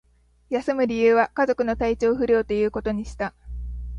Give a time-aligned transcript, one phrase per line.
[0.49, 3.35] 休む理由は、家族の体調不良ということにした